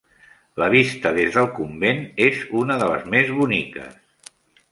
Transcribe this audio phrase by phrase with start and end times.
[0.61, 4.35] La vista dels del convent és una de les més boniques.